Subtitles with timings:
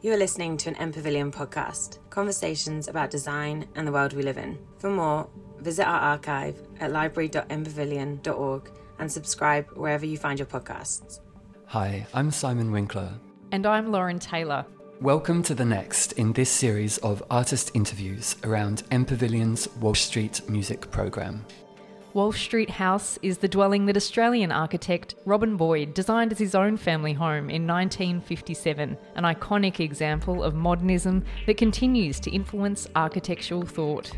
[0.00, 4.22] You are listening to an M Pavilion podcast, conversations about design and the world we
[4.22, 4.56] live in.
[4.78, 5.28] For more,
[5.58, 11.18] visit our archive at library.mpavilion.org and subscribe wherever you find your podcasts.
[11.66, 13.12] Hi, I'm Simon Winkler.
[13.50, 14.64] And I'm Lauren Taylor.
[15.00, 20.48] Welcome to the next in this series of artist interviews around M Pavilion's Walsh Street
[20.48, 21.44] music programme.
[22.14, 26.78] Walsh Street House is the dwelling that Australian architect Robin Boyd designed as his own
[26.78, 34.10] family home in 1957, an iconic example of modernism that continues to influence architectural thought.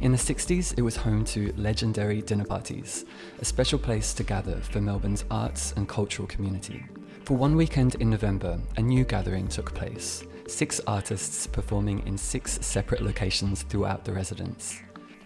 [0.00, 3.04] In the 60s, it was home to legendary dinner parties,
[3.40, 6.84] a special place to gather for Melbourne's arts and cultural community.
[7.24, 12.64] For one weekend in November, a new gathering took place, six artists performing in six
[12.64, 14.80] separate locations throughout the residence.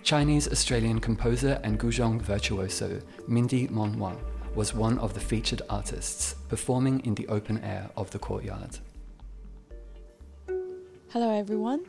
[0.07, 4.17] Chinese Australian composer and guzheng virtuoso Mindy Meng Wang
[4.55, 8.79] was one of the featured artists, performing in the open air of the courtyard.
[11.09, 11.85] Hello, everyone.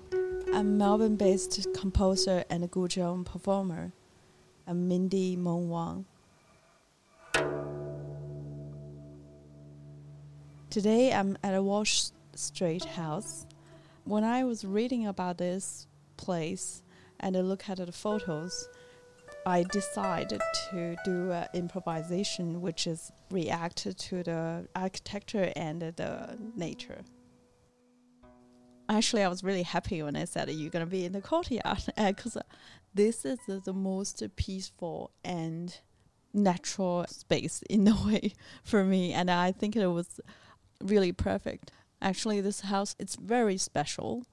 [0.52, 3.92] I'm Melbourne based composer and guzheng performer.
[4.66, 6.06] I'm Mindy Meng Wang.
[10.72, 13.46] Today I'm at a Walsh Street house.
[14.06, 15.86] When I was reading about this
[16.18, 16.82] place
[17.20, 18.70] and I look at the photos,
[19.46, 27.02] I decided to do an improvisation which is react to the architecture and the nature.
[28.90, 32.12] Actually, I was really happy when I said you're gonna be in the courtyard uh,
[32.12, 32.38] because
[32.94, 35.78] this is the most peaceful and
[36.34, 40.20] natural space in a way for me, and I think it was
[40.82, 41.72] really perfect.
[42.02, 44.26] Actually, this house it's very special,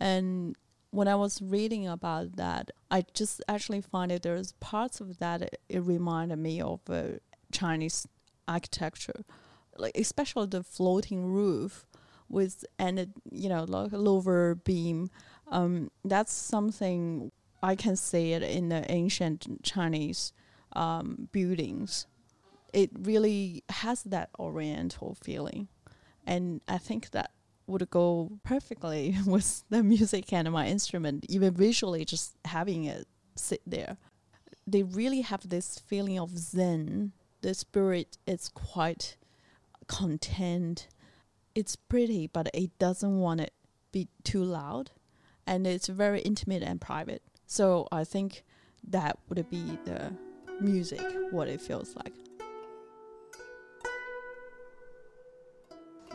[0.00, 0.56] and
[0.94, 5.58] when I was reading about that, I just actually find that there's parts of that
[5.68, 7.18] it, reminded me of uh,
[7.50, 8.06] Chinese
[8.46, 9.24] architecture,
[9.76, 11.86] like especially the floating roof
[12.28, 15.10] with and it, you know like a lower beam.
[15.48, 20.32] Um, that's something I can see it in the ancient Chinese
[20.74, 22.06] um, buildings.
[22.72, 25.68] It really has that Oriental feeling
[26.26, 27.30] and I think that
[27.66, 33.62] would go perfectly with the music and my instrument, even visually, just having it sit
[33.66, 33.96] there.
[34.66, 37.12] They really have this feeling of zen.
[37.42, 39.16] The spirit is quite
[39.86, 40.88] content.
[41.54, 43.52] It's pretty, but it doesn't want it
[43.92, 44.90] be too loud,
[45.46, 47.22] and it's very intimate and private.
[47.46, 48.42] So I think
[48.88, 50.12] that would be the
[50.60, 51.00] music,
[51.30, 52.12] what it feels like.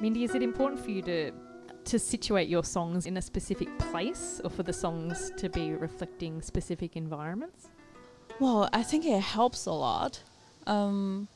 [0.02, 1.32] Mindy, is it important for you to
[1.86, 6.42] to situate your songs in a specific place or for the songs to be reflecting
[6.42, 7.70] specific environments?
[8.40, 10.22] Well, I think it helps a lot.
[10.68, 11.28] Um,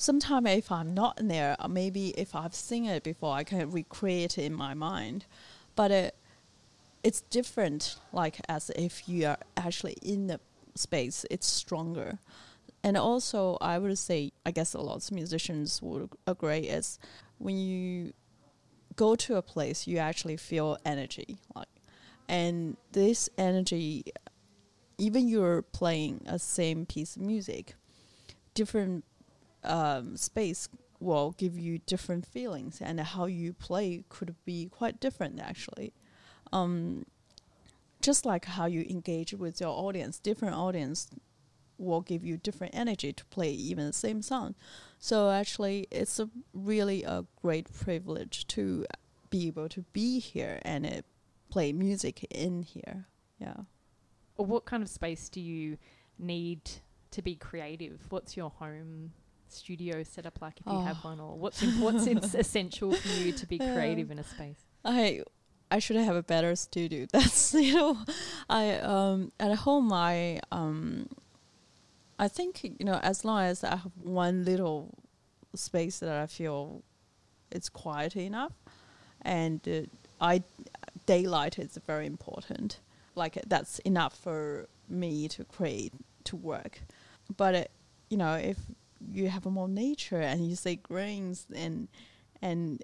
[0.00, 3.72] Sometimes if I'm not in there, or maybe if I've seen it before, I can
[3.72, 5.26] recreate it in my mind.
[5.74, 6.14] But it,
[7.02, 10.38] it's different, like as if you are actually in the
[10.76, 12.20] space, it's stronger.
[12.84, 17.00] And also, I would say, I guess a lot of musicians would agree, is
[17.38, 18.12] when you
[18.96, 21.68] go to a place, you actually feel energy, like,
[22.28, 24.04] and this energy,
[24.98, 27.74] even you're playing a same piece of music,
[28.54, 29.04] different
[29.64, 30.68] um, space
[31.00, 35.92] will give you different feelings, and how you play could be quite different actually.
[36.52, 37.06] Um,
[38.00, 41.08] just like how you engage with your audience, different audience
[41.78, 44.54] will give you different energy to play even the same song.
[44.98, 48.84] So actually, it's a really a great privilege to
[49.30, 51.02] be able to be here and uh,
[51.50, 53.06] play music in here.
[53.38, 53.54] Yeah.
[54.36, 55.78] What kind of space do you
[56.18, 56.60] need
[57.12, 58.00] to be creative?
[58.10, 59.12] What's your home
[59.48, 63.32] studio set up like if you have one, or what's in, what's essential for you
[63.32, 64.60] to be creative in a space?
[64.84, 65.22] I
[65.70, 67.06] I should have a better studio.
[67.12, 67.98] That's you know,
[68.48, 71.08] I um at home I um
[72.18, 74.94] I think you know as long as I have one little
[75.54, 76.82] space that I feel
[77.50, 78.52] it's quiet enough,
[79.22, 79.82] and uh,
[80.20, 80.42] I
[81.06, 82.80] daylight is very important.
[83.14, 85.92] Like that's enough for me to create
[86.24, 86.82] to work.
[87.36, 87.64] But uh,
[88.10, 88.58] you know if
[89.12, 91.88] you have more nature and you see greens and
[92.42, 92.82] and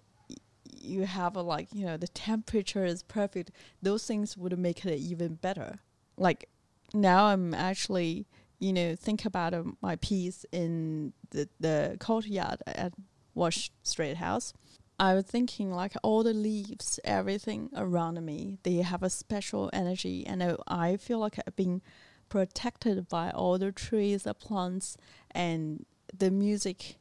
[0.81, 3.51] you have a like you know the temperature is perfect
[3.83, 5.79] those things would make it even better
[6.17, 6.49] like
[6.93, 8.27] now i'm actually
[8.59, 12.93] you know, think about uh, my piece in the, the courtyard at
[13.35, 14.53] Walsh Street House.
[14.99, 20.25] I was thinking like all the leaves, everything around me, they have a special energy,
[20.27, 21.83] and uh, I feel like I've been
[22.29, 24.97] protected by all the trees, the plants,
[25.33, 25.85] and
[26.17, 26.97] the music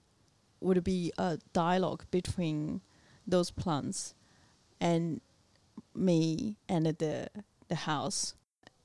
[0.59, 2.81] would be a dialogue between
[3.27, 4.15] those plants,
[4.81, 5.21] and
[5.93, 7.29] me and the
[7.67, 8.33] the house.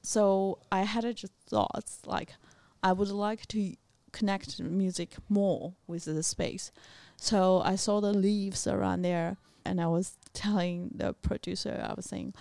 [0.03, 2.35] So I had a just thoughts like
[2.83, 3.75] I would like to
[4.13, 6.73] connect music more with the space.
[7.17, 12.07] So I saw the leaves around there and I was telling the producer, I was
[12.07, 12.35] saying,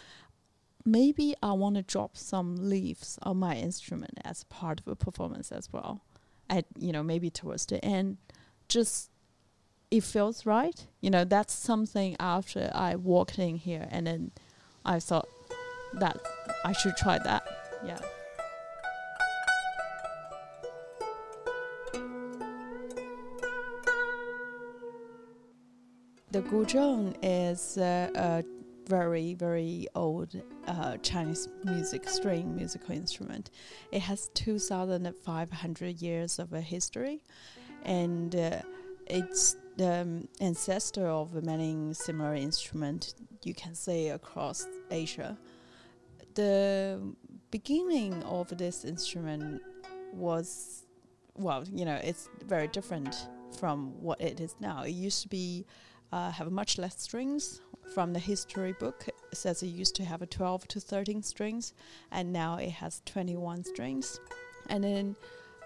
[0.86, 5.52] maybe I want to drop some leaves on my instrument as part of a performance
[5.52, 6.02] as well.
[6.50, 8.18] At you know maybe towards the end,
[8.70, 9.12] just
[9.92, 10.88] it feels right.
[11.02, 14.32] You know that's something after I walked in here and then
[14.86, 15.28] I thought
[15.96, 16.18] that
[16.64, 17.44] I should try that.
[17.86, 18.00] Yeah.
[26.38, 28.44] The guzheng is uh, a
[28.88, 33.50] very, very old uh, Chinese music string musical instrument.
[33.92, 37.24] It has 2,500 years of a history,
[37.82, 38.62] and uh,
[39.08, 45.36] it's the um, ancestor of many similar instruments you can say across Asia.
[46.36, 47.02] The
[47.50, 49.64] beginning of this instrument
[50.14, 50.86] was,
[51.34, 54.84] well, you know, it's very different from what it is now.
[54.84, 55.66] It used to be
[56.12, 57.62] uh, have much less strings.
[57.94, 61.74] From the history book, it says it used to have a 12 to 13 strings,
[62.12, 64.20] and now it has 21 strings.
[64.70, 65.16] And then,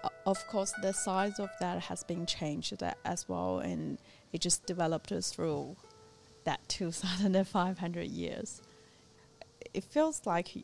[0.04, 3.98] uh, of course, the size of that has been changed as well, and
[4.32, 5.76] it just developed through
[6.44, 8.62] that 2,500 years.
[9.74, 10.54] It feels like,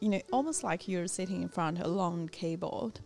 [0.00, 3.00] you know, almost like you're sitting in front of a long keyboard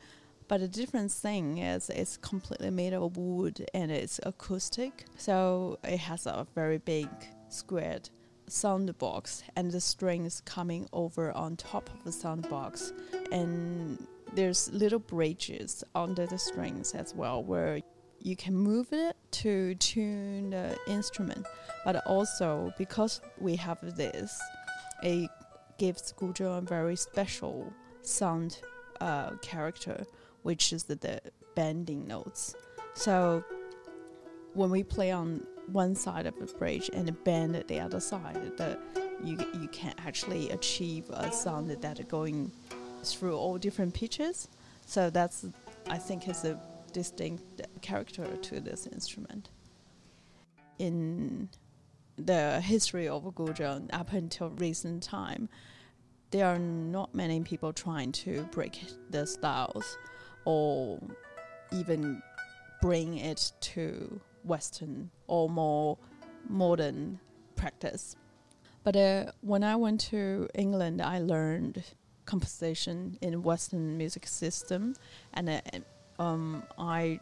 [0.50, 5.05] but the different thing is it's completely made of wood and it's acoustic.
[5.17, 7.08] So it has a very big
[7.49, 8.11] squared
[8.49, 12.93] sound box and the strings coming over on top of the sound box.
[13.31, 14.05] And
[14.35, 17.79] there's little bridges under the strings as well where
[18.19, 21.47] you can move it to tune the instrument.
[21.85, 24.37] But also because we have this,
[25.05, 25.31] it
[25.79, 28.58] gives guzheng a very special sound
[29.00, 30.05] uh, character
[30.43, 31.21] which is the, the
[31.55, 32.55] bending notes.
[32.95, 33.45] So
[34.55, 38.57] when we play on one side of the bridge and bend at the other side,
[38.57, 38.79] the
[39.23, 42.51] you you can actually achieve a sound that going
[43.05, 44.49] through all different pitches.
[44.87, 45.47] So that's
[45.89, 46.61] I think is a
[46.93, 49.51] distinct character to this instrument.
[50.79, 51.49] In
[52.17, 55.49] the history of guzheng up until recent time,
[56.31, 59.97] there are not many people trying to break the styles
[60.45, 61.01] or
[61.73, 62.23] even
[62.81, 65.99] bring it to Western or more
[66.49, 67.21] modern
[67.57, 68.17] practice.
[68.83, 71.85] But uh, when I went to England, I learned
[72.25, 74.95] composition in Western music system,
[75.35, 75.61] and uh,
[76.23, 77.19] um, I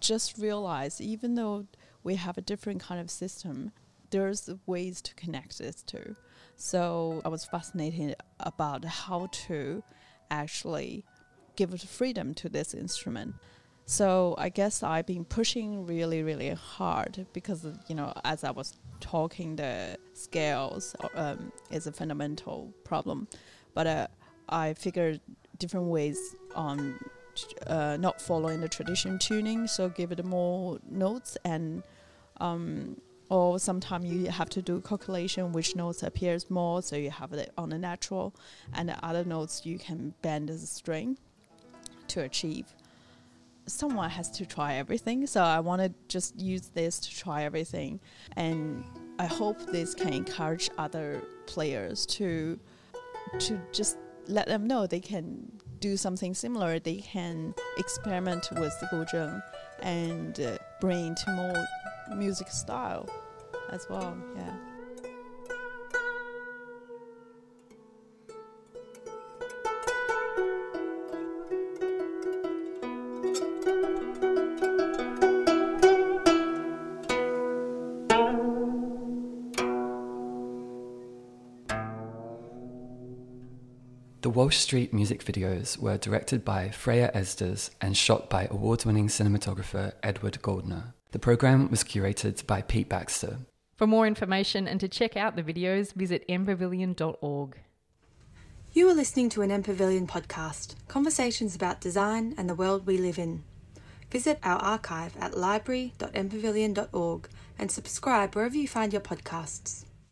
[0.00, 1.66] just realized even though
[2.04, 3.72] we have a different kind of system,
[4.10, 6.14] there's ways to connect this to.
[6.56, 9.82] So I was fascinated about how to
[10.30, 11.04] actually
[11.56, 13.34] give freedom to this instrument.
[13.86, 18.74] So I guess I've been pushing really, really hard because you know, as I was
[19.00, 23.28] talking, the scales um, is a fundamental problem.
[23.74, 24.06] But uh,
[24.48, 25.20] I figured
[25.58, 26.98] different ways on
[27.66, 31.82] uh, not following the tradition tuning, so give it more notes and.
[32.40, 32.96] Um,
[33.30, 37.50] or sometimes you have to do calculation which notes appears more so you have it
[37.56, 38.34] on the natural
[38.74, 41.16] and the other notes you can bend the string
[42.14, 42.66] to achieve.
[43.66, 48.00] Someone has to try everything, so I want to just use this to try everything,
[48.36, 48.84] and
[49.18, 52.58] I hope this can encourage other players to
[53.38, 53.96] to just
[54.28, 56.78] let them know they can do something similar.
[56.78, 59.42] They can experiment with the guzheng
[59.82, 61.66] and uh, bring to more
[62.16, 63.08] music style
[63.70, 64.16] as well.
[64.36, 64.73] Yeah.
[84.24, 89.08] The Walsh Street music videos were directed by Freya Esders and shot by award winning
[89.08, 90.94] cinematographer Edward Goldner.
[91.10, 93.40] The program was curated by Pete Baxter.
[93.76, 97.58] For more information and to check out the videos, visit mpavilion.org.
[98.72, 102.96] You are listening to an M Pavilion podcast, conversations about design and the world we
[102.96, 103.44] live in.
[104.10, 107.28] Visit our archive at library.mpavilion.org
[107.58, 109.84] and subscribe wherever you find your podcasts.